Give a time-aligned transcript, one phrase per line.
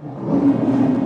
[0.00, 0.97] 何?